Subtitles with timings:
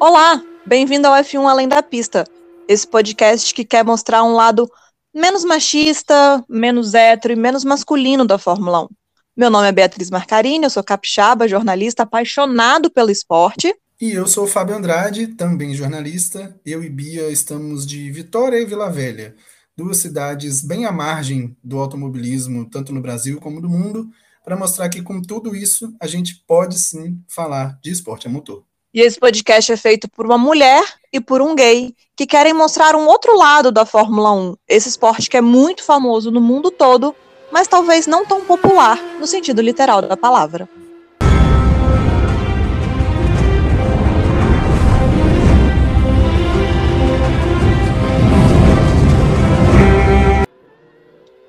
[0.00, 2.24] Olá, bem-vindo ao F1 Além da Pista,
[2.66, 4.66] esse podcast que quer mostrar um lado
[5.14, 8.88] menos machista, menos hétero e menos masculino da Fórmula 1.
[9.36, 13.74] Meu nome é Beatriz Marcarini, eu sou capixaba, jornalista apaixonado pelo esporte.
[14.00, 16.58] E eu sou Fábio Andrade, também jornalista.
[16.64, 19.36] Eu e Bia estamos de Vitória e Vila Velha,
[19.76, 24.08] duas cidades bem à margem do automobilismo, tanto no Brasil como no mundo,
[24.42, 28.64] para mostrar que com tudo isso a gente pode sim falar de esporte a motor.
[28.92, 32.96] E esse podcast é feito por uma mulher e por um gay que querem mostrar
[32.96, 37.14] um outro lado da Fórmula 1, esse esporte que é muito famoso no mundo todo,
[37.52, 40.68] mas talvez não tão popular no sentido literal da palavra.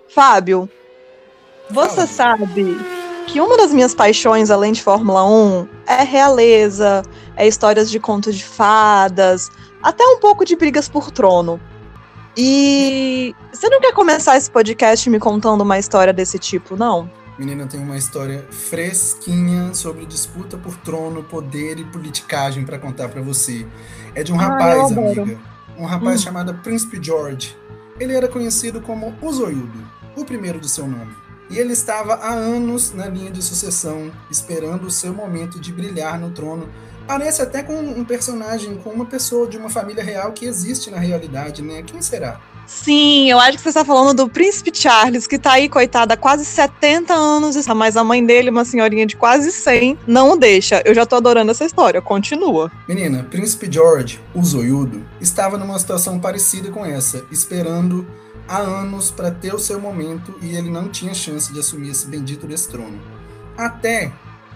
[0.07, 0.69] Fábio,
[1.71, 2.45] você sabe
[3.27, 7.01] que uma das minhas paixões, além de Fórmula 1, é realeza,
[7.35, 9.49] é histórias de contos de fadas,
[9.81, 11.59] até um pouco de brigas por trono.
[12.35, 17.09] E você não quer começar esse podcast me contando uma história desse tipo, não?
[17.37, 23.21] Menina, tem uma história fresquinha sobre disputa por trono, poder e politicagem para contar para
[23.21, 23.65] você.
[24.13, 25.39] É de um rapaz, amiga.
[25.77, 26.23] Um rapaz hum.
[26.23, 27.57] chamado Príncipe George.
[27.99, 29.79] Ele era conhecido como o Zoiudo,
[30.15, 31.20] o primeiro do seu nome
[31.51, 36.17] e ele estava há anos na linha de sucessão, esperando o seu momento de brilhar
[36.19, 36.69] no trono.
[37.05, 40.97] Parece até com um personagem, com uma pessoa de uma família real que existe na
[40.97, 41.83] realidade, né?
[41.83, 42.39] Quem será?
[42.65, 46.17] Sim, eu acho que você está falando do príncipe Charles, que está aí, coitada, há
[46.17, 50.81] quase 70 anos, mas a mãe dele, uma senhorinha de quase 100, não o deixa.
[50.85, 52.71] Eu já tô adorando essa história, continua.
[52.87, 58.07] Menina, príncipe George, o zoiudo, estava numa situação parecida com essa, esperando
[58.47, 62.07] há anos para ter o seu momento e ele não tinha chance de assumir esse
[62.07, 62.99] bendito desse trono.
[63.57, 64.11] Até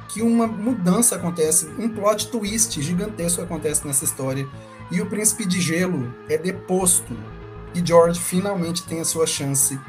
[0.10, 4.48] que uma mudança acontece, um plot twist gigantesco acontece nessa história
[4.92, 7.16] e o príncipe de gelo é deposto
[7.74, 9.80] e George finalmente tem a sua chance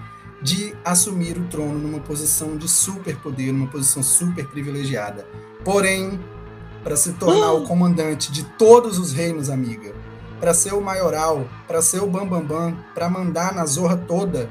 [0.43, 5.27] de assumir o trono numa posição de super poder, numa posição super privilegiada.
[5.65, 6.21] Porém,
[6.83, 9.95] para se tornar o comandante de todos os reinos, amiga,
[10.41, 14.51] para ser o maioral, para ser o bambambam, bam, bam, para mandar na zorra toda,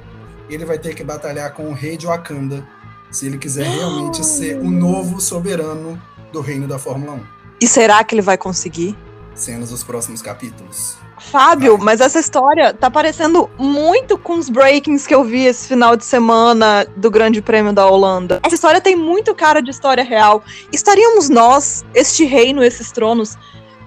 [0.49, 2.67] ele vai ter que batalhar com o rei de Wakanda,
[3.11, 6.01] se ele quiser realmente ser o novo soberano
[6.31, 7.23] do reino da Fórmula 1.
[7.61, 8.97] E será que ele vai conseguir?
[9.33, 10.97] Cenas dos próximos capítulos.
[11.17, 11.85] Fábio, vai.
[11.85, 16.05] mas essa história tá parecendo muito com os breakings que eu vi esse final de
[16.05, 18.39] semana do Grande Prêmio da Holanda.
[18.43, 20.43] Essa história tem muito cara de história real.
[20.71, 23.37] Estaríamos nós, este reino, esses tronos,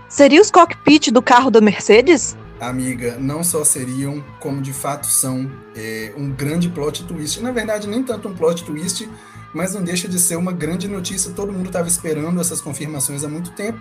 [0.08, 2.34] Seria os cockpit do carro da Mercedes?
[2.58, 7.42] Amiga, não só seriam, como de fato são, é, um grande plot twist.
[7.42, 9.08] Na verdade, nem tanto um plot twist,
[9.52, 11.32] mas não deixa de ser uma grande notícia.
[11.32, 13.78] Todo mundo estava esperando essas confirmações há muito tempo.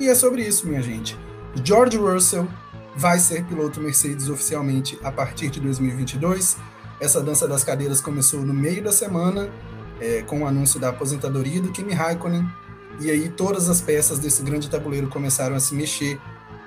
[0.00, 1.16] E é sobre isso, minha gente.
[1.62, 2.48] George Russell
[2.96, 6.56] vai ser piloto Mercedes oficialmente a partir de 2022.
[7.00, 9.48] Essa dança das cadeiras começou no meio da semana,
[10.00, 12.44] é, com o anúncio da aposentadoria do Kimi Raikkonen
[13.00, 16.20] e aí todas as peças desse grande tabuleiro começaram a se mexer.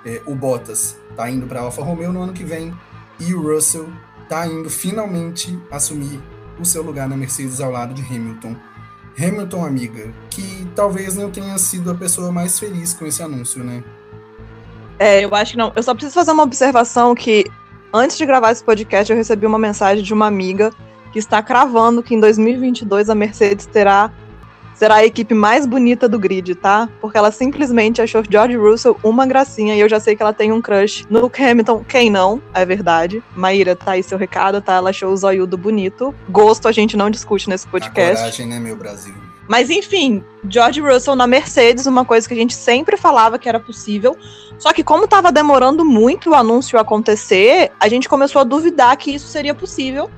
[0.03, 2.73] É, o Bottas está indo para Alfa Romeo no ano que vem
[3.19, 3.87] e o Russell
[4.23, 6.19] está indo finalmente assumir
[6.59, 8.55] o seu lugar na Mercedes ao lado de Hamilton.
[9.17, 13.83] Hamilton, amiga, que talvez não tenha sido a pessoa mais feliz com esse anúncio, né?
[14.97, 15.71] É, eu acho que não.
[15.75, 17.45] Eu só preciso fazer uma observação que
[17.93, 20.71] antes de gravar esse podcast eu recebi uma mensagem de uma amiga
[21.11, 24.11] que está cravando que em 2022 a Mercedes terá
[24.81, 26.89] será a equipe mais bonita do grid, tá?
[26.99, 30.51] Porque ela simplesmente achou George Russell uma gracinha e eu já sei que ela tem
[30.51, 31.85] um crush no Hamilton.
[31.87, 32.41] Quem não?
[32.51, 33.21] É verdade.
[33.35, 34.73] Maíra, tá aí seu recado, tá?
[34.73, 36.15] Ela achou o zoiudo bonito.
[36.27, 38.13] Gosto a gente não discute nesse podcast.
[38.13, 39.13] A coragem, né, meu Brasil?
[39.47, 43.59] Mas enfim, George Russell na Mercedes, uma coisa que a gente sempre falava que era
[43.59, 44.17] possível.
[44.57, 49.13] Só que como estava demorando muito o anúncio acontecer, a gente começou a duvidar que
[49.13, 50.09] isso seria possível.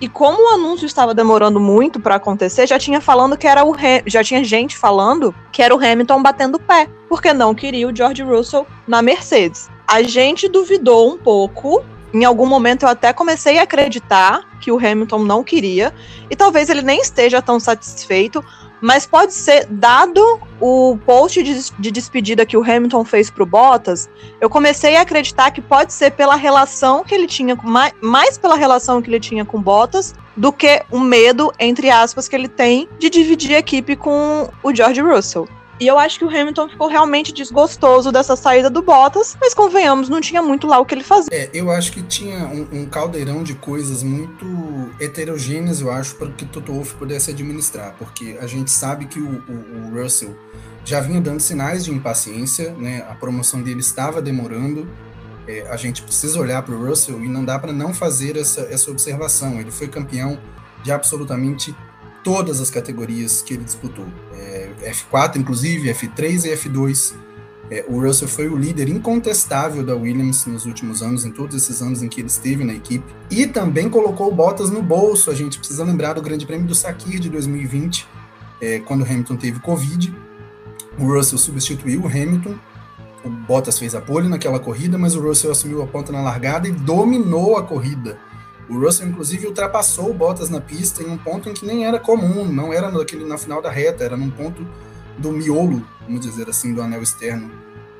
[0.00, 3.74] E como o anúncio estava demorando muito para acontecer, já tinha falando que era o
[4.06, 8.22] já tinha gente falando que era o Hamilton batendo pé, porque não queria o George
[8.22, 9.70] Russell na Mercedes.
[9.86, 11.84] A gente duvidou um pouco.
[12.12, 15.92] Em algum momento eu até comecei a acreditar que o Hamilton não queria,
[16.30, 18.42] e talvez ele nem esteja tão satisfeito,
[18.84, 24.10] mas pode ser, dado o post de, de despedida que o Hamilton fez pro Bottas,
[24.42, 28.56] eu comecei a acreditar que pode ser pela relação que ele tinha, mais, mais pela
[28.56, 32.86] relação que ele tinha com Bottas, do que o medo, entre aspas, que ele tem
[32.98, 35.48] de dividir a equipe com o George Russell.
[35.80, 40.08] E eu acho que o Hamilton ficou realmente desgostoso dessa saída do Bottas, mas convenhamos,
[40.08, 41.28] não tinha muito lá o que ele fazia.
[41.32, 44.46] É, eu acho que tinha um, um caldeirão de coisas muito
[45.00, 49.42] heterogêneas, eu acho, para que Toto Wolff pudesse administrar, porque a gente sabe que o,
[49.48, 50.36] o, o Russell
[50.84, 53.04] já vinha dando sinais de impaciência, né?
[53.08, 54.86] A promoção dele estava demorando.
[55.48, 58.62] É, a gente precisa olhar para o Russell e não dá para não fazer essa,
[58.62, 59.60] essa observação.
[59.60, 60.38] Ele foi campeão
[60.82, 61.74] de absolutamente
[62.22, 64.06] todas as categorias que ele disputou.
[64.34, 64.53] É,
[64.90, 67.14] F4, inclusive, F3 e F2.
[67.70, 71.80] É, o Russell foi o líder incontestável da Williams nos últimos anos, em todos esses
[71.80, 73.04] anos em que ele esteve na equipe.
[73.30, 75.30] E também colocou Bottas no bolso.
[75.30, 78.06] A gente precisa lembrar do Grande Prêmio do Sakir de 2020,
[78.60, 80.14] é, quando o Hamilton teve Covid.
[80.98, 82.54] O Russell substituiu o Hamilton.
[83.24, 86.68] O Bottas fez a pole naquela corrida, mas o Russell assumiu a ponta na largada
[86.68, 88.18] e dominou a corrida.
[88.68, 91.98] O Russell, inclusive, ultrapassou o Bottas na pista em um ponto em que nem era
[91.98, 94.66] comum, não era naquele, na final da reta, era num ponto
[95.18, 97.50] do miolo, vamos dizer assim, do anel externo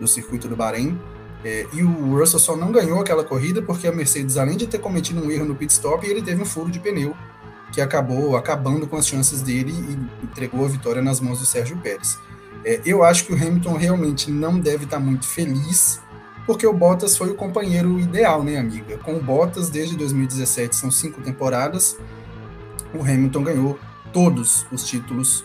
[0.01, 0.99] do circuito do Bahrein.
[1.45, 4.79] É, e o Russell só não ganhou aquela corrida porque a Mercedes, além de ter
[4.79, 7.15] cometido um erro no pit stop, ele teve um furo de pneu
[7.71, 11.77] que acabou acabando com as chances dele e entregou a vitória nas mãos do Sérgio
[11.79, 12.19] Pérez.
[12.65, 16.01] É, eu acho que o Hamilton realmente não deve estar muito feliz,
[16.47, 18.99] porque o Bottas foi o companheiro ideal, né, amiga?
[18.99, 21.97] Com o Bottas, desde 2017, são cinco temporadas,
[22.95, 23.79] o Hamilton ganhou
[24.13, 25.45] todos os títulos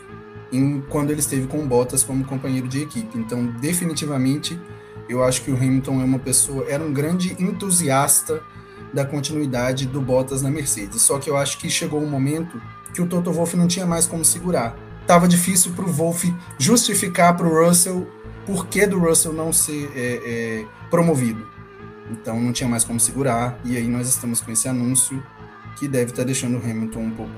[0.51, 3.17] em, quando ele esteve com o Bottas como companheiro de equipe.
[3.17, 4.59] Então, definitivamente,
[5.07, 8.41] eu acho que o Hamilton é uma pessoa, era um grande entusiasta
[8.93, 11.01] da continuidade do Bottas na Mercedes.
[11.01, 12.61] Só que eu acho que chegou um momento
[12.93, 14.75] que o Toto Wolff não tinha mais como segurar
[15.09, 18.07] estava difícil para o Wolff justificar para o Russell
[18.49, 21.47] por que do Russell não ser é, é, promovido.
[22.09, 25.23] Então não tinha mais como segurar, e aí nós estamos com esse anúncio
[25.77, 27.31] que deve estar tá deixando o Hamilton um pouco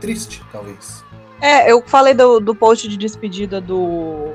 [0.00, 1.04] triste, talvez.
[1.40, 4.34] É, eu falei do, do post de despedida do,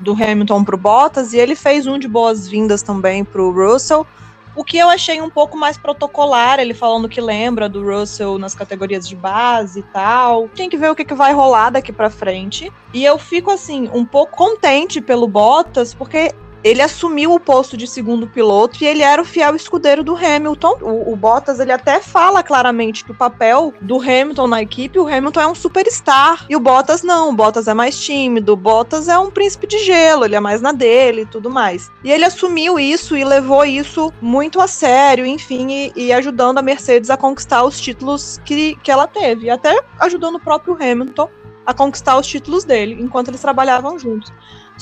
[0.00, 4.06] do Hamilton pro Bottas, e ele fez um de boas-vindas também pro Russell,
[4.54, 8.54] o que eu achei um pouco mais protocolar, ele falando que lembra do Russell nas
[8.54, 10.48] categorias de base e tal.
[10.48, 12.72] Tem que ver o que, que vai rolar daqui para frente.
[12.92, 16.34] E eu fico, assim, um pouco contente pelo Bottas, porque
[16.64, 20.78] ele assumiu o posto de segundo piloto e ele era o fiel escudeiro do Hamilton.
[20.80, 25.06] O, o, Bottas, ele até fala claramente que o papel do Hamilton na equipe, o
[25.06, 26.46] Hamilton é um superstar.
[26.48, 29.78] E o Bottas não, o Bottas é mais tímido, o Bottas é um príncipe de
[29.78, 31.90] gelo, ele é mais na dele e tudo mais.
[32.04, 36.62] E ele assumiu isso e levou isso muito a sério, enfim, e, e ajudando a
[36.62, 39.50] Mercedes a conquistar os títulos que, que ela teve.
[39.50, 41.28] Até ajudando o próprio Hamilton
[41.64, 44.32] a conquistar os títulos dele, enquanto eles trabalhavam juntos.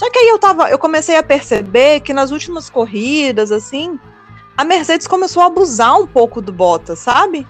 [0.00, 4.00] Só que aí eu tava, eu comecei a perceber que nas últimas corridas, assim,
[4.56, 7.46] a Mercedes começou a abusar um pouco do Bottas, sabe?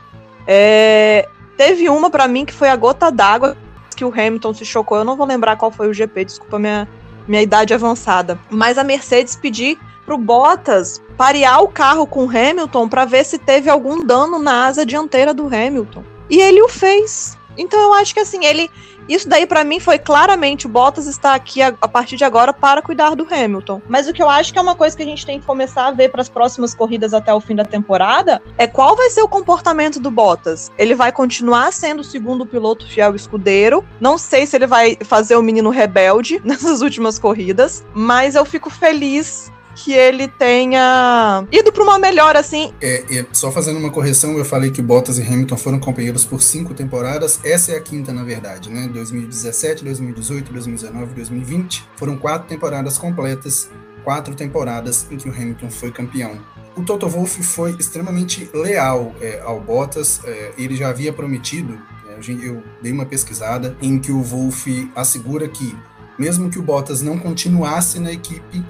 [0.49, 3.56] É, teve uma para mim que foi a gota d'água
[3.94, 4.99] que o Hamilton se chocou.
[4.99, 6.88] Eu não vou lembrar qual foi o GP, desculpa minha,
[7.29, 8.37] minha idade avançada.
[8.50, 13.38] Mas a Mercedes pediu pro Bottas parear o carro com o Hamilton para ver se
[13.38, 16.03] teve algum dano na asa dianteira do Hamilton.
[16.29, 17.38] E ele o fez.
[17.56, 18.70] Então eu acho que assim, ele
[19.08, 22.52] isso daí para mim foi claramente o Bottas está aqui a, a, partir de agora
[22.52, 23.82] para cuidar do Hamilton.
[23.88, 25.87] Mas o que eu acho que é uma coisa que a gente tem que começar
[25.87, 29.23] a ver para as próximas corridas até o fim da temporada é qual vai ser
[29.23, 30.70] o comportamento do Bottas.
[30.79, 33.85] Ele vai continuar sendo o segundo piloto fiel escudeiro.
[34.00, 38.70] Não sei se ele vai fazer o menino rebelde nessas últimas corridas, mas eu fico
[38.70, 39.50] feliz
[39.82, 42.73] que ele tenha ido para uma melhor, assim.
[42.81, 46.43] É, é, só fazendo uma correção, eu falei que Bottas e Hamilton foram companheiros por
[46.43, 47.41] cinco temporadas.
[47.43, 48.88] Essa é a quinta, na verdade, né?
[48.93, 51.89] 2017, 2018, 2019, 2020.
[51.96, 53.70] Foram quatro temporadas completas,
[54.05, 56.39] quatro temporadas em que o Hamilton foi campeão.
[56.77, 60.20] O Toto Wolff foi extremamente leal é, ao Bottas.
[60.25, 65.49] É, ele já havia prometido, é, eu dei uma pesquisada, em que o Wolff assegura
[65.49, 65.75] que,
[66.19, 68.63] mesmo que o Bottas não continuasse na equipe,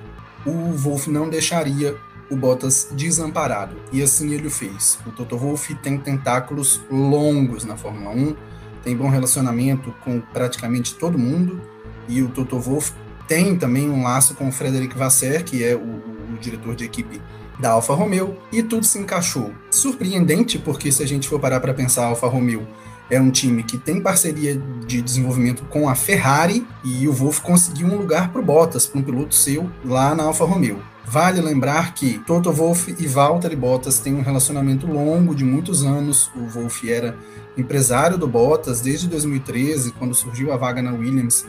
[0.45, 1.97] o Wolff não deixaria
[2.31, 3.77] o Bottas desamparado.
[3.93, 4.99] E assim ele o fez.
[5.07, 8.37] O Toto Wolff tem tentáculos longos na Fórmula 1,
[8.85, 11.61] tem bom relacionamento com praticamente todo mundo,
[12.09, 12.93] e o Toto Wolff
[13.27, 17.21] tem também um laço com o Frederic Vasser, que é o, o diretor de equipe
[17.59, 19.53] da Alfa Romeo, e tudo se encaixou.
[19.71, 22.67] Surpreendente, porque se a gente for parar para pensar, a Alfa Romeo
[23.11, 27.89] é um time que tem parceria de desenvolvimento com a Ferrari e o Wolff conseguiu
[27.89, 30.81] um lugar para o Bottas, para um piloto seu lá na Alfa Romeo.
[31.05, 36.31] Vale lembrar que Toto Wolff e Valtteri Bottas têm um relacionamento longo de muitos anos.
[36.37, 37.19] O Wolff era
[37.57, 41.45] empresário do Bottas desde 2013, quando surgiu a vaga na Williams,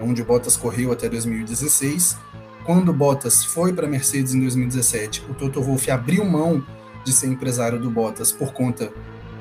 [0.00, 2.16] onde o Bottas correu até 2016.
[2.64, 6.64] Quando o Bottas foi para a Mercedes em 2017, o Toto Wolff abriu mão
[7.04, 8.90] de ser empresário do Bottas por conta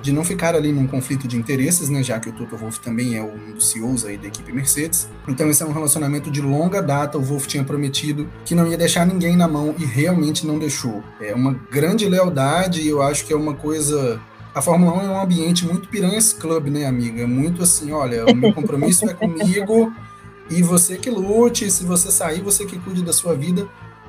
[0.03, 3.17] de não ficar ali num conflito de interesses, né, já que o Toto Wolff também
[3.17, 5.07] é um dos CEOs aí da equipe Mercedes.
[5.25, 8.77] Então esse é um relacionamento de longa data, o Wolff tinha prometido que não ia
[8.77, 11.01] deixar ninguém na mão e realmente não deixou.
[11.22, 14.22] É uma grande lealdade e eu acho que é uma coisa
[14.53, 17.25] a Fórmula 1 é um ambiente muito piranhas club, né, amiga?
[17.25, 19.91] Muito assim, olha, o meu compromisso é comigo
[20.50, 23.67] e você que lute, se você sair, você que cuide da sua vida.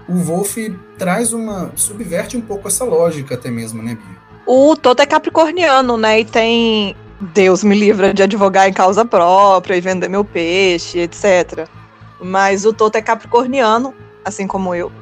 [0.08, 0.56] O Wolf
[0.98, 1.72] traz uma.
[1.76, 4.23] subverte um pouco essa lógica até mesmo, né, Bia?
[4.46, 6.20] O Toto é capricorniano, né?
[6.20, 6.96] E tem.
[7.20, 11.66] Deus me livra de advogar em causa própria e vender meu peixe, etc.
[12.20, 14.92] Mas o Toto é capricorniano, assim como eu.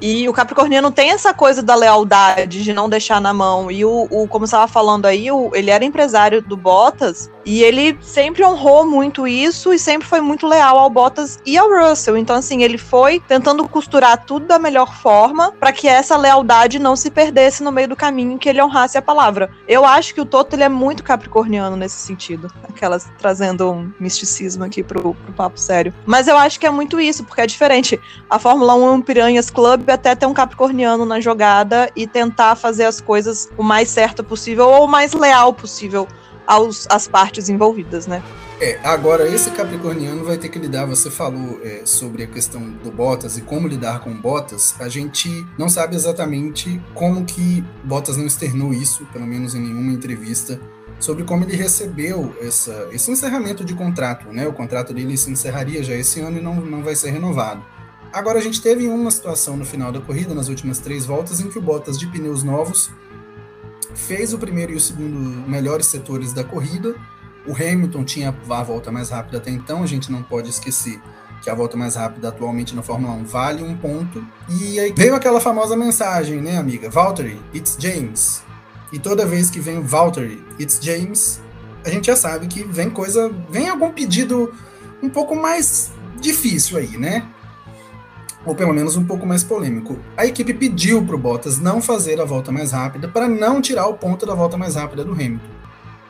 [0.00, 3.70] E o Capricorniano tem essa coisa da lealdade, de não deixar na mão.
[3.70, 7.98] E o, o como estava falando aí, o, ele era empresário do Bottas e ele
[8.00, 12.16] sempre honrou muito isso e sempre foi muito leal ao Bottas e ao Russell.
[12.16, 16.96] Então, assim, ele foi tentando costurar tudo da melhor forma para que essa lealdade não
[16.96, 19.50] se perdesse no meio do caminho, que ele honrasse a palavra.
[19.68, 22.50] Eu acho que o Toto ele é muito capricorniano nesse sentido.
[22.68, 25.92] Aquelas trazendo um misticismo aqui pro, pro papo sério.
[26.06, 28.00] Mas eu acho que é muito isso, porque é diferente.
[28.28, 32.56] A Fórmula 1 é um Piranhas Club até ter um capricorniano na jogada e tentar
[32.56, 36.06] fazer as coisas o mais certo possível ou o mais leal possível
[36.46, 38.22] aos, às partes envolvidas, né?
[38.60, 42.90] É, agora esse capricorniano vai ter que lidar, você falou é, sobre a questão do
[42.90, 48.26] Bottas e como lidar com Bottas, a gente não sabe exatamente como que Bottas não
[48.26, 50.60] externou isso, pelo menos em nenhuma entrevista,
[50.98, 54.46] sobre como ele recebeu essa, esse encerramento de contrato, né?
[54.46, 57.64] O contrato dele se encerraria já esse ano e não, não vai ser renovado.
[58.12, 61.48] Agora a gente teve uma situação no final da corrida, nas últimas três voltas, em
[61.48, 62.90] que o Bottas de pneus novos
[63.94, 66.94] fez o primeiro e o segundo melhores setores da corrida.
[67.46, 71.00] O Hamilton tinha a volta mais rápida até então, a gente não pode esquecer
[71.40, 74.24] que a volta mais rápida atualmente na Fórmula 1 vale um ponto.
[74.48, 76.90] E aí veio aquela famosa mensagem, né, amiga?
[76.90, 78.42] Valtteri, it's James.
[78.92, 81.40] E toda vez que vem o Valtteri, it's James,
[81.84, 84.52] a gente já sabe que vem coisa, vem algum pedido
[85.02, 85.90] um pouco mais
[86.20, 87.26] difícil aí, né?
[88.44, 89.98] Ou pelo menos um pouco mais polêmico.
[90.16, 93.86] A equipe pediu para o Bottas não fazer a volta mais rápida para não tirar
[93.86, 95.50] o ponto da volta mais rápida do Hamilton.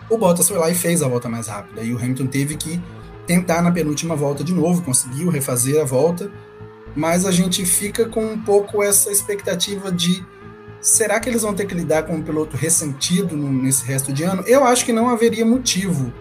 [0.09, 2.81] O Bottas foi lá e fez a volta mais rápida e o Hamilton teve que
[3.27, 6.31] tentar na penúltima volta de novo, conseguiu refazer a volta,
[6.97, 10.25] mas a gente fica com um pouco essa expectativa de
[10.81, 14.43] será que eles vão ter que lidar com um piloto ressentido nesse resto de ano?
[14.47, 16.13] Eu acho que não haveria motivo,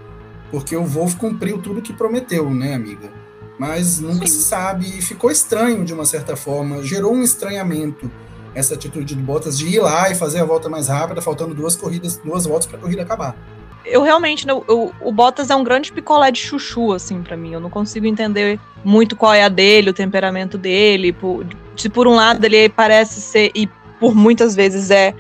[0.52, 3.12] porque o Wolff cumpriu tudo que prometeu, né, amiga?
[3.60, 4.34] Mas nunca Sim.
[4.34, 8.10] se sabe e ficou estranho de uma certa forma, gerou um estranhamento
[8.56, 11.76] essa atitude do Bottas de ir lá e fazer a volta mais rápida, faltando duas
[11.76, 13.36] corridas, duas voltas para a corrida acabar.
[13.86, 17.54] Eu realmente, né, o, o Bottas é um grande picolé de chuchu, assim, para mim.
[17.54, 21.14] Eu não consigo entender muito qual é a dele, o temperamento dele.
[21.14, 23.68] Por, se por um lado ele parece ser, e
[24.00, 25.14] por muitas vezes é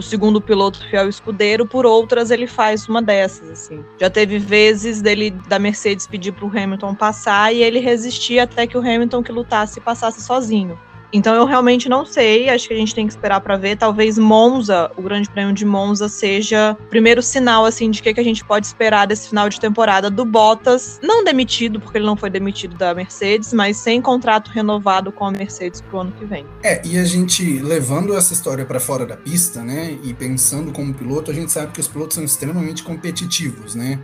[0.00, 3.84] o segundo piloto fiel escudeiro, por outras ele faz uma dessas, assim.
[3.98, 8.66] Já teve vezes dele da Mercedes pedir para o Hamilton passar e ele resistir até
[8.66, 10.78] que o Hamilton que lutasse passasse sozinho.
[11.12, 13.76] Então eu realmente não sei, acho que a gente tem que esperar para ver.
[13.76, 18.20] Talvez Monza, o Grande Prêmio de Monza, seja o primeiro sinal assim de que, que
[18.20, 22.16] a gente pode esperar desse final de temporada do Bottas, não demitido, porque ele não
[22.16, 26.46] foi demitido da Mercedes, mas sem contrato renovado com a Mercedes pro ano que vem.
[26.62, 30.94] É, e a gente levando essa história para fora da pista, né, e pensando como
[30.94, 33.98] piloto, a gente sabe que os pilotos são extremamente competitivos, né?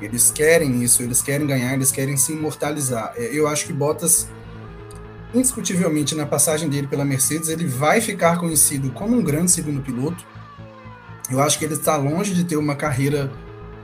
[0.00, 3.12] Eles querem isso, eles querem ganhar, eles querem se imortalizar.
[3.16, 4.28] É, eu acho que Bottas
[5.34, 10.24] indiscutivelmente na passagem dele pela Mercedes, ele vai ficar conhecido como um grande segundo piloto.
[11.30, 13.32] Eu acho que ele está longe de ter uma carreira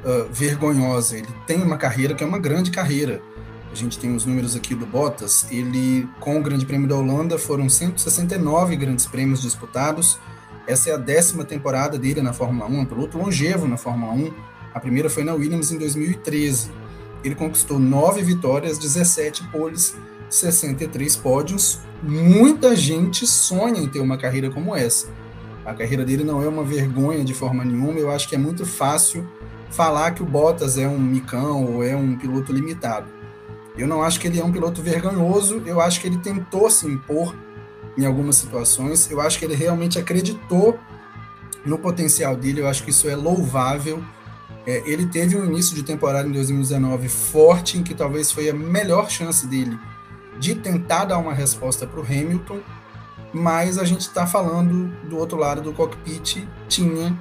[0.04, 1.16] uh, vergonhosa.
[1.16, 3.22] Ele tem uma carreira que é uma grande carreira.
[3.70, 5.46] A gente tem os números aqui do Bottas.
[5.50, 10.18] Ele, com o Grande Prêmio da Holanda, foram 169 grandes prêmios disputados.
[10.66, 14.32] Essa é a décima temporada dele na Fórmula 1, um piloto longevo na Fórmula 1.
[14.74, 16.70] A primeira foi na Williams em 2013.
[17.24, 19.96] Ele conquistou nove vitórias, 17 poles
[20.28, 21.80] 63 pódios.
[22.02, 25.08] Muita gente sonha em ter uma carreira como essa.
[25.64, 27.98] A carreira dele não é uma vergonha de forma nenhuma.
[27.98, 29.28] Eu acho que é muito fácil
[29.70, 33.06] falar que o Bottas é um micão ou é um piloto limitado.
[33.76, 35.62] Eu não acho que ele é um piloto vergonhoso.
[35.66, 37.34] Eu acho que ele tentou se impor
[37.96, 39.10] em algumas situações.
[39.10, 40.78] Eu acho que ele realmente acreditou
[41.66, 42.60] no potencial dele.
[42.60, 44.02] Eu acho que isso é louvável.
[44.66, 48.54] É, ele teve um início de temporada em 2019 forte, em que talvez foi a
[48.54, 49.78] melhor chance dele
[50.38, 52.60] de tentar dar uma resposta para o Hamilton,
[53.32, 57.16] mas a gente está falando do outro lado do cockpit, tinha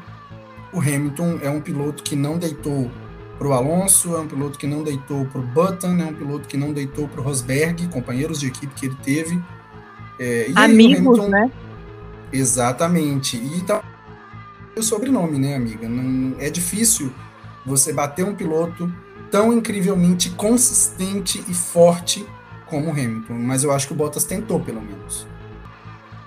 [0.72, 2.90] o Hamilton, é um piloto que não deitou
[3.38, 6.48] para o Alonso, é um piloto que não deitou para o Button, é um piloto
[6.48, 9.42] que não deitou para o Rosberg, companheiros de equipe que ele teve.
[10.20, 11.52] É, Amigos, Hamilton, né?
[12.32, 13.38] Exatamente.
[13.38, 13.82] E então,
[14.76, 15.88] o sobrenome, né, amiga?
[15.88, 17.12] Não, é difícil
[17.66, 18.92] você bater um piloto
[19.30, 22.26] tão incrivelmente consistente e forte
[22.70, 25.28] como o Hamilton, mas eu acho que o Bottas tentou, pelo menos.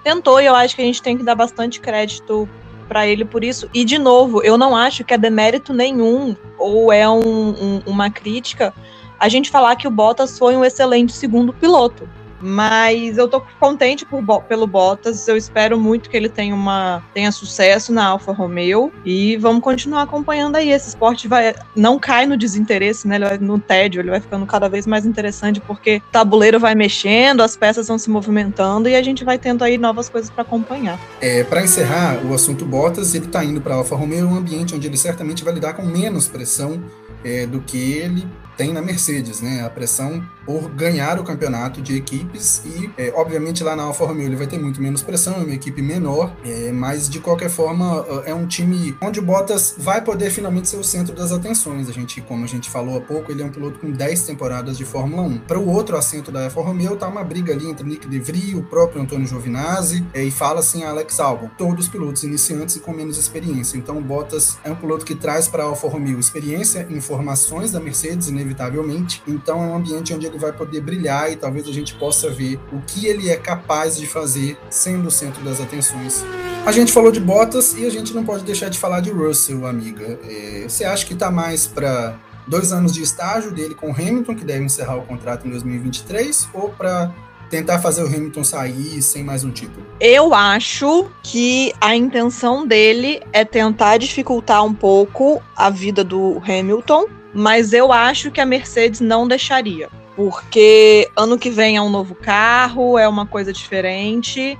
[0.02, 2.48] Tentou, e eu acho que a gente tem que dar bastante crédito
[2.88, 3.68] para ele por isso.
[3.72, 8.10] E, de novo, eu não acho que é demérito nenhum ou é um, um, uma
[8.10, 8.74] crítica
[9.20, 12.08] a gente falar que o Bottas foi um excelente segundo piloto.
[12.40, 15.26] Mas eu tô contente por, pelo Bottas.
[15.28, 18.92] Eu espero muito que ele tenha, uma, tenha sucesso na Alfa Romeo.
[19.04, 20.70] E vamos continuar acompanhando aí.
[20.70, 23.18] Esse esporte vai, não cai no desinteresse, né?
[23.18, 27.42] Vai, no tédio, ele vai ficando cada vez mais interessante, porque o tabuleiro vai mexendo,
[27.42, 30.98] as peças vão se movimentando e a gente vai tendo aí novas coisas para acompanhar.
[31.20, 34.86] É, para encerrar o assunto Bottas, ele tá indo para Alfa Romeo, um ambiente onde
[34.86, 36.82] ele certamente vai lidar com menos pressão
[37.24, 39.62] é, do que ele tem na Mercedes, né?
[39.64, 44.26] A pressão por ganhar o campeonato de equipes e, é, obviamente, lá na Alfa Romeo
[44.26, 48.04] ele vai ter muito menos pressão, é uma equipe menor, é, mas de qualquer forma
[48.24, 51.88] é um time onde o Bottas vai poder finalmente ser o centro das atenções.
[51.88, 54.76] A gente, como a gente falou há pouco, ele é um piloto com 10 temporadas
[54.76, 55.38] de Fórmula 1.
[55.40, 58.54] Para o outro assento da Alfa Romeo tá uma briga ali entre Nick De Vries,
[58.54, 62.92] o próprio Antônio Giovinazzi é, e fala assim Alex Albon, todos pilotos iniciantes e com
[62.92, 63.76] menos experiência.
[63.76, 67.80] Então o Bottas é um piloto que traz para a Alfa Romeo experiência, informações da
[67.80, 69.22] Mercedes, inevitavelmente.
[69.26, 72.58] Então é um ambiente onde ele vai poder brilhar e talvez a gente possa ver
[72.72, 76.24] o que ele é capaz de fazer sendo o centro das atenções.
[76.64, 79.66] A gente falou de Bottas e a gente não pode deixar de falar de Russell,
[79.66, 80.18] amiga.
[80.24, 84.44] É, você acha que está mais para dois anos de estágio dele com Hamilton, que
[84.44, 87.12] deve encerrar o contrato em 2023, ou para
[87.48, 89.84] tentar fazer o Hamilton sair sem mais um título?
[89.98, 97.20] Eu acho que a intenção dele é tentar dificultar um pouco a vida do Hamilton
[97.32, 99.88] mas eu acho que a Mercedes não deixaria.
[100.20, 104.58] Porque ano que vem é um novo carro, é uma coisa diferente.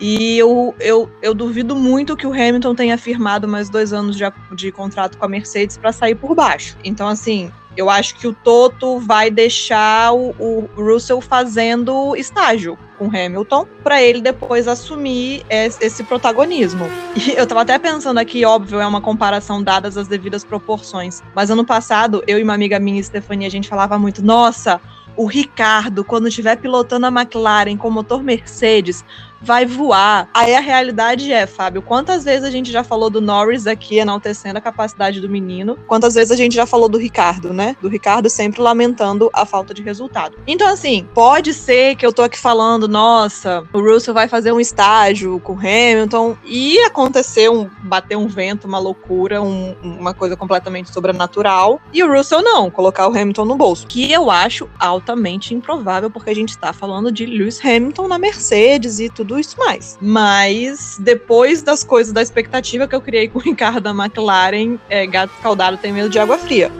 [0.00, 4.24] E eu, eu, eu duvido muito que o Hamilton tenha firmado mais dois anos de,
[4.52, 6.78] de contrato com a Mercedes para sair por baixo.
[6.82, 13.06] Então, assim, eu acho que o Toto vai deixar o, o Russell fazendo estágio com
[13.06, 16.86] Hamilton para ele depois assumir esse protagonismo.
[17.14, 21.22] E eu tava até pensando aqui, óbvio, é uma comparação dadas as devidas proporções.
[21.34, 24.80] Mas ano passado, eu e uma amiga minha, Stefania, a gente falava muito: nossa,
[25.16, 29.04] o Ricardo, quando estiver pilotando a McLaren com motor Mercedes,
[29.46, 30.28] vai voar.
[30.34, 34.58] Aí a realidade é, Fábio, quantas vezes a gente já falou do Norris aqui enaltecendo
[34.58, 35.78] a capacidade do menino?
[35.86, 37.76] Quantas vezes a gente já falou do Ricardo, né?
[37.80, 40.36] Do Ricardo sempre lamentando a falta de resultado.
[40.46, 44.58] Então, assim, pode ser que eu tô aqui falando, nossa, o Russell vai fazer um
[44.58, 50.36] estágio com o Hamilton e acontecer um bater um vento, uma loucura, um, uma coisa
[50.36, 51.80] completamente sobrenatural.
[51.92, 53.86] E o Russell não, colocar o Hamilton no bolso.
[53.86, 58.98] Que eu acho altamente improvável, porque a gente tá falando de Lewis Hamilton na Mercedes
[58.98, 59.98] e tudo isso mais.
[60.00, 65.06] Mas depois das coisas da expectativa que eu criei com o Ricardo da McLaren, é,
[65.06, 66.70] gato escaldado tem medo de água fria.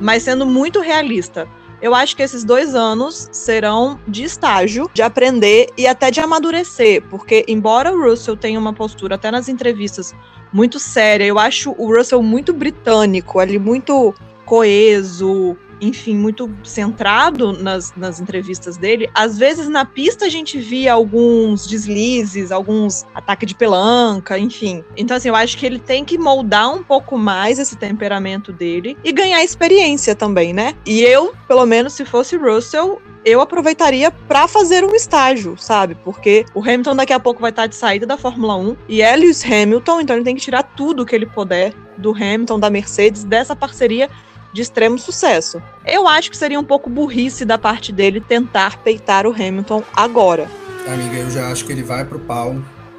[0.00, 1.48] Mas sendo muito realista,
[1.80, 7.02] eu acho que esses dois anos serão de estágio, de aprender e até de amadurecer,
[7.10, 10.14] porque embora o Russell tenha uma postura, até nas entrevistas,
[10.52, 14.14] muito séria, eu acho o Russell muito britânico, ali muito
[14.46, 19.10] coeso, enfim, muito centrado nas, nas entrevistas dele.
[19.14, 24.84] Às vezes na pista a gente via alguns deslizes, alguns ataques de pelanca, enfim.
[24.96, 28.96] Então, assim, eu acho que ele tem que moldar um pouco mais esse temperamento dele
[29.04, 30.74] e ganhar experiência também, né?
[30.84, 35.96] E eu, pelo menos, se fosse Russell, eu aproveitaria para fazer um estágio, sabe?
[35.96, 39.16] Porque o Hamilton daqui a pouco vai estar de saída da Fórmula 1 e é
[39.16, 43.24] Lewis Hamilton, então ele tem que tirar tudo que ele puder do Hamilton, da Mercedes,
[43.24, 44.08] dessa parceria
[44.56, 45.62] de extremo sucesso.
[45.84, 50.50] Eu acho que seria um pouco burrice da parte dele tentar peitar o Hamilton agora.
[50.88, 52.56] Amiga, eu já acho que ele vai pro pau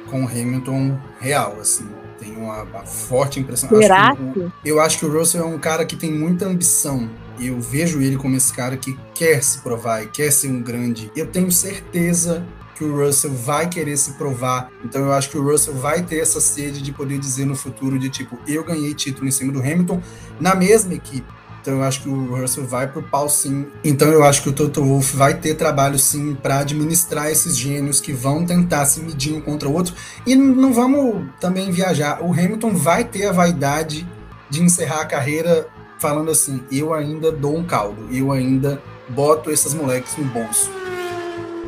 [0.08, 1.88] com o Hamilton real, assim.
[2.18, 3.68] Tenho uma, uma forte impressão.
[3.70, 4.12] Será?
[4.12, 7.10] Acho o, eu acho que o Russell é um cara que tem muita ambição.
[7.40, 10.62] E eu vejo ele como esse cara que quer se provar e quer ser um
[10.62, 11.10] grande.
[11.16, 12.44] Eu tenho certeza
[12.76, 14.70] que o Russell vai querer se provar.
[14.84, 17.98] Então eu acho que o Russell vai ter essa sede de poder dizer no futuro
[17.98, 20.00] de tipo, eu ganhei título em cima do Hamilton
[20.40, 21.37] na mesma equipe.
[21.68, 23.66] Então eu acho que o Russell vai pro pau sim.
[23.84, 28.00] Então eu acho que o Toto Wolff vai ter trabalho sim para administrar esses gênios
[28.00, 29.94] que vão tentar se medir um contra o outro.
[30.26, 32.24] E não vamos também viajar.
[32.24, 34.08] O Hamilton vai ter a vaidade
[34.48, 39.74] de encerrar a carreira falando assim: eu ainda dou um caldo, eu ainda boto esses
[39.74, 40.70] moleques no bolso.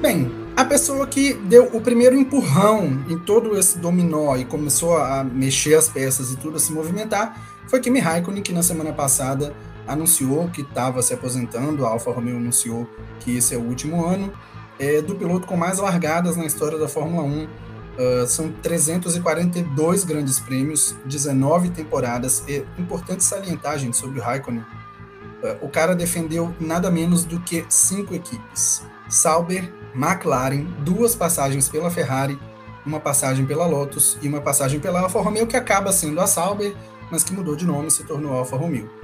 [0.00, 5.22] Bem, a pessoa que deu o primeiro empurrão em todo esse dominó e começou a
[5.22, 7.36] mexer as peças e tudo a se movimentar
[7.66, 9.54] foi Kimi Raikkonen, que na semana passada
[9.90, 14.32] anunciou que estava se aposentando, a Alfa Romeo anunciou que esse é o último ano,
[14.78, 17.44] é, do piloto com mais largadas na história da Fórmula 1.
[17.44, 22.42] Uh, são 342 grandes prêmios, 19 temporadas.
[22.48, 24.60] É importante salientar, gente, sobre o Raikkonen.
[24.62, 31.90] Uh, o cara defendeu nada menos do que cinco equipes: Sauber, McLaren, duas passagens pela
[31.90, 32.38] Ferrari,
[32.86, 36.74] uma passagem pela Lotus e uma passagem pela Alfa Romeo, que acaba sendo a Sauber,
[37.10, 38.99] mas que mudou de nome e se tornou Alfa Romeo.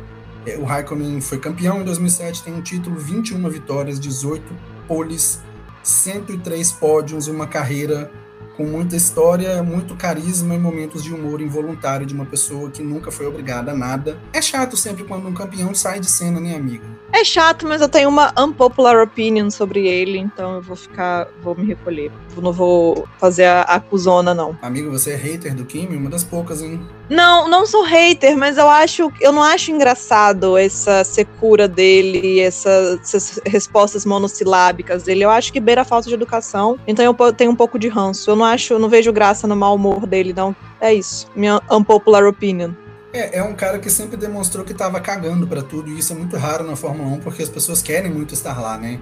[0.47, 4.45] É, o Raikkonen foi campeão em 2007, tem um título, 21 vitórias, 18
[4.87, 5.41] poles,
[5.83, 8.11] 103 pódios, uma carreira
[8.57, 13.11] com muita história, muito carisma e momentos de humor involuntário de uma pessoa que nunca
[13.11, 14.17] foi obrigada a nada.
[14.33, 16.87] É chato sempre quando um campeão sai de cena, né, amiga?
[17.13, 21.55] É chato, mas eu tenho uma unpopular opinion sobre ele, então eu vou ficar, vou
[21.55, 22.11] me recolher.
[22.35, 24.59] Eu não vou fazer a acusona, não.
[24.63, 25.97] Amigo, você é hater do Kimi?
[25.97, 26.81] Uma das poucas, hein?
[27.09, 32.99] Não, não sou hater, mas eu acho, eu não acho engraçado essa secura dele, essa,
[33.01, 35.25] essas respostas monossilábicas dele.
[35.25, 36.79] Eu acho que beira a falta de educação.
[36.87, 38.31] Então eu tenho um pouco de ranço.
[38.31, 40.55] Eu não acho, eu não vejo graça no mau humor dele, não.
[40.81, 42.73] É isso, minha unpopular opinion.
[43.13, 46.17] É, é um cara que sempre demonstrou que estava cagando para tudo, e isso é
[46.17, 49.01] muito raro na Fórmula 1, porque as pessoas querem muito estar lá, né?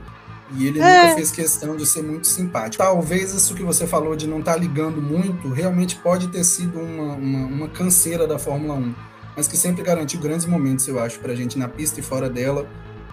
[0.53, 1.03] E ele é.
[1.03, 2.83] nunca fez questão de ser muito simpático.
[2.83, 6.79] Talvez isso que você falou de não estar tá ligando muito, realmente pode ter sido
[6.79, 8.95] uma, uma, uma canseira da Fórmula 1,
[9.37, 12.67] mas que sempre garantiu grandes momentos, eu acho, pra gente na pista e fora dela.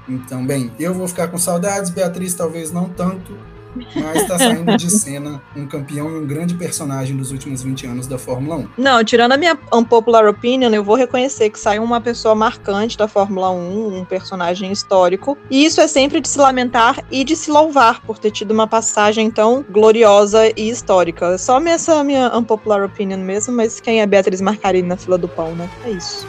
[0.10, 3.38] Então, bem, eu vou ficar com saudades, Beatriz talvez não tanto,
[3.76, 8.08] mas está saindo de cena um campeão e um grande personagem dos últimos 20 anos
[8.08, 8.68] da Fórmula 1.
[8.78, 13.08] Não, tirando a minha unpopular opinion, eu vou reconhecer que saiu uma pessoa marcante da
[13.08, 17.50] Fórmula 1, um personagem histórico, e isso é sempre de se lamentar e de se
[17.50, 21.38] louvar por ter tido uma passagem tão gloriosa e histórica.
[21.38, 25.56] Só essa minha unpopular opinion mesmo, mas quem é Beatriz Marcarini na fila do pão,
[25.56, 25.70] né?
[25.86, 26.28] É isso.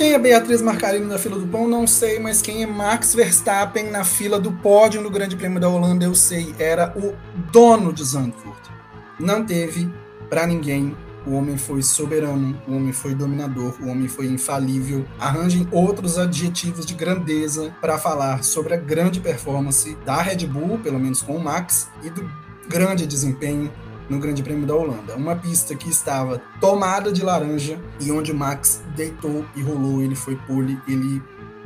[0.00, 3.90] Quem é Beatriz Marcarini na fila do pão, não sei, mas quem é Max Verstappen
[3.90, 6.54] na fila do pódio no Grande Prêmio da Holanda, eu sei.
[6.58, 7.14] Era o
[7.52, 8.70] dono de Zandvoort.
[9.18, 9.92] Não teve
[10.30, 10.96] para ninguém.
[11.26, 15.04] O homem foi soberano, o homem foi dominador, o homem foi infalível.
[15.18, 20.98] Arranjem outros adjetivos de grandeza para falar sobre a grande performance da Red Bull, pelo
[20.98, 22.26] menos com o Max, e do
[22.66, 23.70] grande desempenho
[24.10, 25.14] no Grande Prêmio da Holanda.
[25.14, 30.34] Uma pista que estava tomada de laranja e onde Max deitou e rolou, ele foi
[30.34, 31.22] pole, ele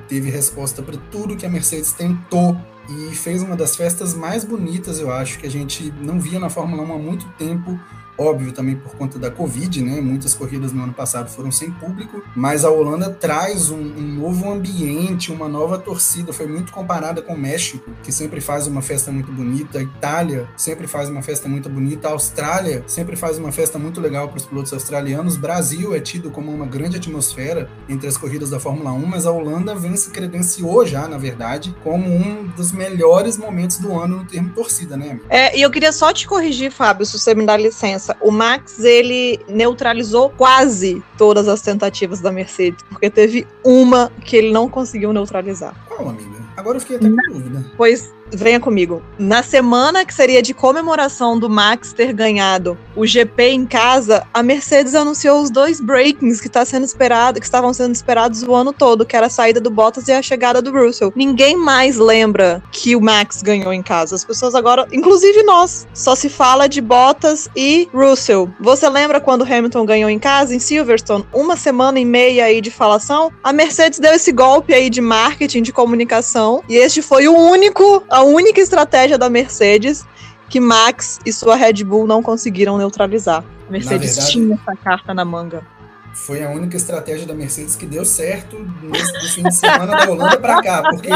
[0.07, 2.57] teve resposta para tudo que a Mercedes tentou
[2.89, 6.51] e fez uma das festas mais bonitas, eu acho, que a gente não via na
[6.51, 7.81] Fórmula 1 há muito tempo
[8.17, 10.01] óbvio também por conta da Covid, né?
[10.01, 14.51] Muitas corridas no ano passado foram sem público, mas a Holanda traz um, um, novo
[14.51, 16.33] ambiente, uma nova torcida.
[16.33, 20.49] Foi muito comparada com o México, que sempre faz uma festa muito bonita, a Itália
[20.57, 24.39] sempre faz uma festa muito bonita, a Austrália sempre faz uma festa muito legal para
[24.39, 25.37] os pilotos australianos.
[25.37, 29.33] Brasil é tido como uma grande atmosfera entre as corridas da Fórmula 1, mas a
[29.33, 34.25] Holanda vem se credenciou já, na verdade, como um dos melhores momentos do ano no
[34.25, 35.19] termo torcida, né?
[35.29, 38.81] É, e eu queria só te corrigir, Fábio, se você me dá licença o Max
[38.81, 45.13] ele neutralizou quase todas as tentativas da Mercedes, porque teve uma que ele não conseguiu
[45.13, 45.75] neutralizar.
[45.87, 46.45] Qual, amiga?
[46.57, 47.65] Agora eu fiquei até com dúvida.
[47.77, 49.03] Pois venha comigo.
[49.19, 54.43] Na semana que seria de comemoração do Max ter ganhado o GP em casa, a
[54.43, 58.73] Mercedes anunciou os dois breakings que tá sendo esperado, que estavam sendo esperados o ano
[58.73, 61.13] todo, que era a saída do Bottas e a chegada do Russell.
[61.17, 64.15] Ninguém mais lembra que o Max ganhou em casa.
[64.15, 68.51] As pessoas agora, inclusive nós, só se fala de Bottas e Russell.
[68.61, 71.25] Você lembra quando Hamilton ganhou em casa em Silverstone?
[71.33, 73.33] Uma semana e meia aí de falação.
[73.43, 78.03] A Mercedes deu esse golpe aí de marketing, de comunicação, e este foi o único,
[78.09, 80.05] a única estratégia da Mercedes
[80.49, 83.45] que Max e sua Red Bull não conseguiram neutralizar.
[83.69, 85.67] A Mercedes verdade, tinha essa carta na manga.
[86.15, 90.39] Foi a única estratégia da Mercedes que deu certo nesse fim de semana da Holanda
[90.39, 91.11] para cá, porque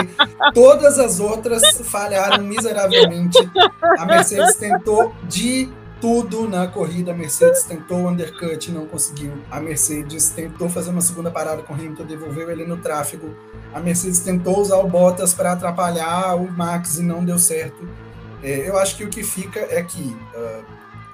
[0.53, 3.39] todas as outras falharam miseravelmente.
[3.97, 5.69] A Mercedes tentou de
[6.01, 7.13] tudo na corrida.
[7.13, 9.33] A Mercedes tentou o undercut, não conseguiu.
[9.51, 13.35] A Mercedes tentou fazer uma segunda parada com o Hamilton, devolveu ele no tráfego.
[13.73, 17.89] A Mercedes tentou usar o Bottas para atrapalhar o Max e não deu certo.
[18.43, 20.65] É, eu acho que o que fica é que uh,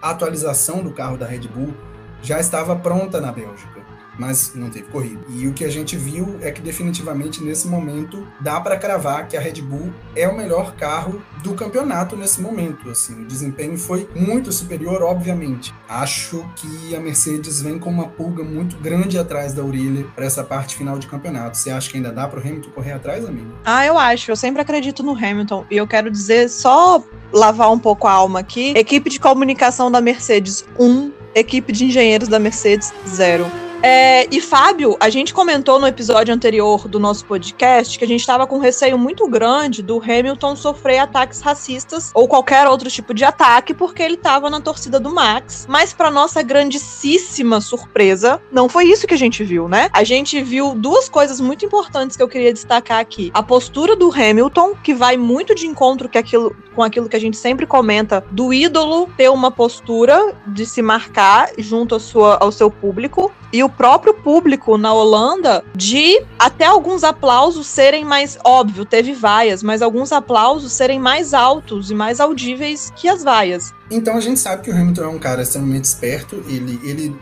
[0.01, 1.75] a atualização do carro da Red Bull
[2.23, 3.84] já estava pronta na Bélgica
[4.19, 5.21] mas não teve corrida.
[5.29, 9.37] E o que a gente viu é que definitivamente nesse momento dá para cravar que
[9.37, 12.91] a Red Bull é o melhor carro do campeonato nesse momento.
[12.91, 15.75] Assim, o desempenho foi muito superior, obviamente.
[15.89, 20.43] Acho que a Mercedes vem com uma pulga muito grande atrás da orelha para essa
[20.43, 21.57] parte final de campeonato.
[21.57, 23.53] Você acha que ainda dá para o Hamilton correr atrás, amigo?
[23.65, 24.31] Ah, eu acho.
[24.31, 28.41] Eu sempre acredito no Hamilton e eu quero dizer só lavar um pouco a alma
[28.41, 28.73] aqui.
[28.77, 34.41] Equipe de comunicação da Mercedes 1, um, equipe de engenheiros da Mercedes 0 É, e
[34.41, 38.57] Fábio, a gente comentou no episódio anterior do nosso podcast que a gente estava com
[38.57, 43.75] um receio muito grande do Hamilton sofrer ataques racistas ou qualquer outro tipo de ataque
[43.75, 45.67] porque ele estava na torcida do Max.
[45.69, 49.91] Mas para nossa grandíssima surpresa, não foi isso que a gente viu, né?
[49.93, 53.31] A gente viu duas coisas muito importantes que eu queria destacar aqui.
[53.35, 57.21] A postura do Hamilton, que vai muito de encontro com aquilo, com aquilo que a
[57.21, 62.51] gente sempre comenta do ídolo ter uma postura de se marcar junto à sua, ao
[62.51, 68.85] seu público e o próprio público na Holanda de até alguns aplausos serem mais óbvio,
[68.85, 73.73] teve vaias, mas alguns aplausos serem mais altos e mais audíveis que as vaias.
[73.91, 77.17] Então a gente sabe que o Hamilton é um cara extremamente esperto, ele, ele,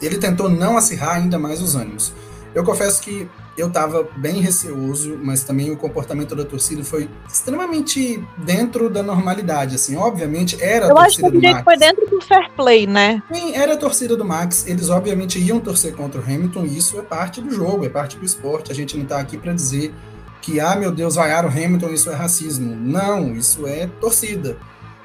[0.00, 2.12] ele tentou não acirrar ainda mais os ânimos.
[2.54, 8.24] Eu confesso que eu estava bem receoso, mas também o comportamento da torcida foi extremamente
[8.38, 11.64] dentro da normalidade, assim, obviamente era a eu torcida acho que do Max.
[11.64, 13.22] foi dentro do fair play, né?
[13.32, 16.98] Sim, era a torcida do Max, eles obviamente iam torcer contra o Hamilton, e isso
[16.98, 19.92] é parte do jogo, é parte do esporte, a gente não está aqui para dizer
[20.40, 22.74] que, ah, meu Deus, vaiar o Hamilton, isso é racismo.
[22.74, 24.56] Não, isso é torcida.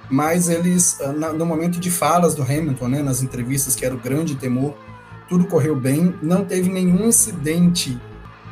[0.10, 3.98] Mas eles, ah, no momento de falas do Hamilton, né, nas entrevistas, que era o
[3.98, 4.76] grande temor,
[5.28, 8.00] tudo correu bem, não teve nenhum incidente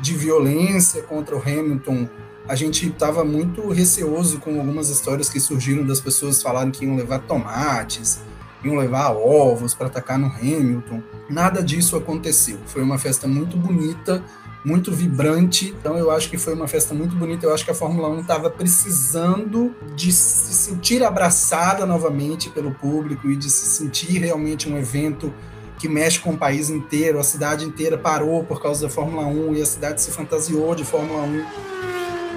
[0.01, 2.09] de violência contra o Hamilton.
[2.47, 6.95] A gente estava muito receoso com algumas histórias que surgiram das pessoas falarem que iam
[6.95, 8.19] levar tomates,
[8.63, 11.01] iam levar ovos para atacar no Hamilton.
[11.29, 12.57] Nada disso aconteceu.
[12.65, 14.23] Foi uma festa muito bonita,
[14.65, 15.75] muito vibrante.
[15.79, 17.45] Então eu acho que foi uma festa muito bonita.
[17.45, 23.29] Eu acho que a Fórmula 1 estava precisando de se sentir abraçada novamente pelo público
[23.29, 25.33] e de se sentir realmente um evento
[25.81, 29.55] que mexe com o país inteiro, a cidade inteira parou por causa da Fórmula 1
[29.55, 31.45] e a cidade se fantasiou de Fórmula 1.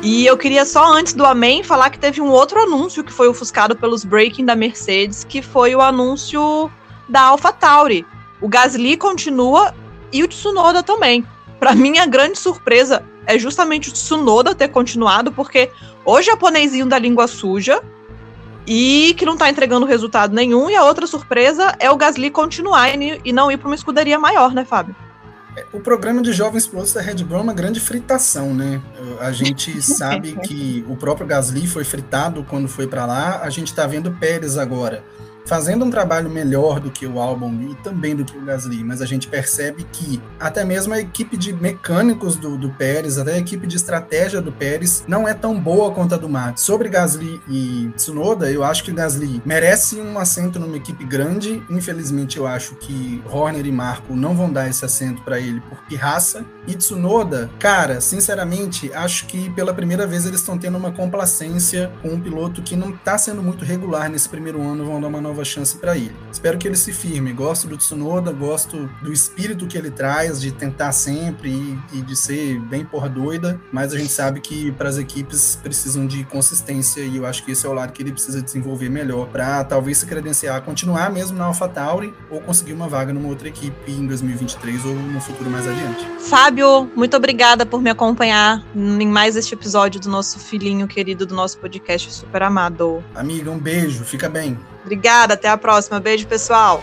[0.03, 3.29] E eu queria só antes do Amém falar que teve um outro anúncio que foi
[3.29, 6.71] ofuscado pelos breaking da Mercedes, que foi o anúncio
[7.07, 8.07] da AlphaTauri.
[8.41, 9.75] O Gasly continua
[10.11, 11.23] e o Tsunoda também.
[11.61, 15.71] Para mim a grande surpresa é justamente o Tsunoda ter continuado, porque
[16.07, 17.83] o japonesinho da língua suja
[18.67, 20.71] e que não tá entregando resultado nenhum.
[20.71, 24.53] E a outra surpresa é o Gasly continuar e não ir para uma escuderia maior,
[24.53, 24.95] né, Fábio?
[25.73, 28.81] O programa de jovens pilotos da Red Bull é uma grande fritação, né?
[29.21, 33.41] A gente sabe que o próprio Gasly foi fritado quando foi para lá.
[33.41, 35.05] A gente está vendo Pérez agora
[35.45, 39.03] fazendo um trabalho melhor do que o álbum e também do que o Gasly, mas
[39.03, 43.39] a gente percebe que até mesmo a equipe de mecânicos do, do Pérez, até a
[43.39, 46.63] equipe de estratégia do Pérez, não é tão boa quanto a do Max.
[46.63, 51.63] Sobre Gasly e Tsunoda, eu acho que o Gasly merece um assento numa equipe grande.
[51.69, 55.79] Infelizmente, eu acho que Horner e Marco não vão dar esse assento para ele por
[55.85, 56.45] pirraça.
[56.67, 62.09] E Tsunoda, cara, sinceramente, acho que pela primeira vez eles estão tendo uma complacência com
[62.09, 65.34] um piloto que não está sendo muito regular nesse primeiro ano, vão dar uma nova
[65.35, 66.15] nova chance para ele.
[66.31, 67.33] Espero que ele se firme.
[67.33, 72.15] Gosto do Tsunoda, gosto do espírito que ele traz de tentar sempre e, e de
[72.15, 77.01] ser bem porra doida, mas a gente sabe que para as equipes precisam de consistência
[77.01, 79.99] e eu acho que esse é o lado que ele precisa desenvolver melhor para talvez
[79.99, 84.85] se credenciar, continuar mesmo na AlphaTauri ou conseguir uma vaga numa outra equipe em 2023
[84.85, 86.07] ou no futuro mais adiante.
[86.21, 91.35] Fábio, muito obrigada por me acompanhar em mais este episódio do nosso filhinho querido do
[91.35, 93.03] nosso podcast super amado.
[93.15, 94.57] Amiga, um beijo, fica bem.
[94.85, 95.99] Obrigada, até a próxima.
[95.99, 96.83] Beijo, pessoal.